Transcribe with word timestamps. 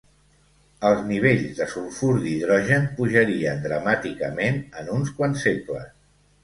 Els 0.87 1.03
nivells 1.09 1.51
de 1.59 1.67
sulfur 1.75 2.09
d'hidrogen 2.25 2.89
pujarien 2.97 3.63
dramàticament 3.69 4.61
en 4.83 4.95
uns 4.99 5.15
quants 5.21 5.49
segles. 5.51 5.97